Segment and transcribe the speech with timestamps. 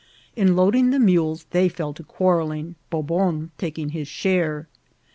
[0.35, 4.67] In loading the mules they fell to quarrelling, Bobon taking his share.